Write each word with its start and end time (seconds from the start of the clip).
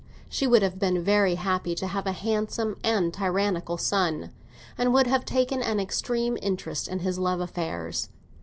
She 0.27 0.47
would 0.47 0.63
have 0.63 0.79
been 0.79 1.03
very 1.03 1.35
happy 1.35 1.75
to 1.75 1.85
have 1.85 2.07
a 2.07 2.11
handsome 2.11 2.75
and 2.83 3.13
tyrannical 3.13 3.77
son, 3.77 4.31
and 4.75 4.91
would 4.95 5.05
have 5.05 5.25
taken 5.25 5.61
an 5.61 5.79
extreme 5.79 6.39
interest 6.41 6.87
in 6.87 7.01
his 7.01 7.19
love 7.19 7.39
affairs. 7.39 8.09